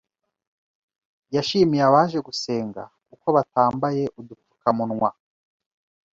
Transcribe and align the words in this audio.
yashimiye 1.35 1.83
abaje 1.89 2.17
gusenga 2.27 2.81
kuko 3.09 3.27
batambaye 3.35 4.03
udupfukamunwa 4.19 5.09